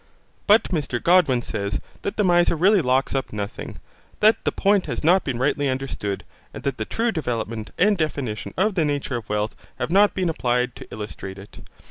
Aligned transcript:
But 0.47 0.63
Mr 0.69 0.97
Godwin 0.99 1.43
says 1.43 1.79
that 2.01 2.17
the 2.17 2.23
miser 2.23 2.55
really 2.55 2.81
locks 2.81 3.13
up 3.13 3.31
nothing, 3.31 3.77
that 4.19 4.43
the 4.45 4.51
point 4.51 4.87
has 4.87 5.03
not 5.03 5.23
been 5.23 5.37
rightly 5.37 5.69
understood, 5.69 6.23
and 6.55 6.63
that 6.63 6.77
the 6.79 6.85
true 6.85 7.11
development 7.11 7.69
and 7.77 7.99
definition 7.99 8.51
of 8.57 8.73
the 8.73 8.83
nature 8.83 9.17
of 9.17 9.29
wealth 9.29 9.55
have 9.77 9.91
not 9.91 10.15
been 10.15 10.27
applied 10.27 10.75
to 10.77 10.91
illustrate 10.91 11.37
it. 11.37 11.59